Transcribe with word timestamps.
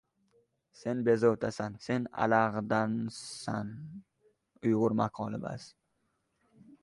Sen 0.77 1.01
bezovtasan, 1.07 1.75
sen 1.87 2.07
alag‘dasan... 2.25 3.69